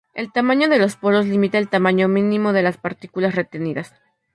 El 0.15 0.31
tamaño 0.31 0.67
de 0.67 0.79
los 0.79 0.95
poros 0.95 1.27
limita 1.27 1.59
el 1.59 1.67
tamaño 1.69 2.07
mínimo 2.07 2.53
de 2.53 2.63
las 2.63 2.77
partículas 2.77 3.35
retenidas. 3.35 3.93